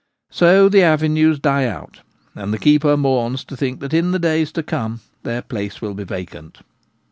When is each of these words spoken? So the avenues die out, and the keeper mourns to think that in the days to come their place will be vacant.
So 0.31 0.67
the 0.67 0.81
avenues 0.81 1.37
die 1.37 1.67
out, 1.67 2.01
and 2.33 2.51
the 2.51 2.57
keeper 2.57 2.97
mourns 2.97 3.43
to 3.45 3.55
think 3.55 3.81
that 3.81 3.93
in 3.93 4.09
the 4.13 4.17
days 4.17 4.51
to 4.53 4.63
come 4.63 5.01
their 5.21 5.43
place 5.43 5.79
will 5.79 5.93
be 5.93 6.05
vacant. 6.05 6.61